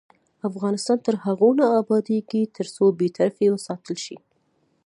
افغانستان 0.49 0.97
تر 1.05 1.15
هغو 1.25 1.49
نه 1.59 1.65
ابادیږي، 1.81 2.41
ترڅو 2.55 2.83
بې 2.97 3.07
طرفي 3.17 3.45
وساتل 3.51 3.95
شي. 4.05 4.17